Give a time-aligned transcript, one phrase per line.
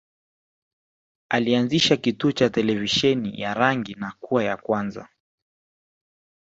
[1.29, 5.09] Alianzisha kituo cha televisheni ya rangi na kuwa ya kwanza